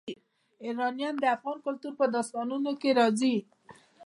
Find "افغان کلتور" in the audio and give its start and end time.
1.35-1.93